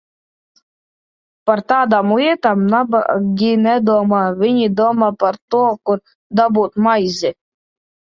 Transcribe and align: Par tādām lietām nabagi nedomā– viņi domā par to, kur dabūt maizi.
Par 1.49 1.59
tādām 1.71 2.13
lietām 2.21 2.63
nabagi 2.71 3.49
nedomā– 3.65 4.21
viņi 4.39 4.71
domā 4.79 5.11
par 5.25 5.37
to, 5.57 5.61
kur 5.91 6.01
dabūt 6.41 6.81
maizi. 6.87 7.33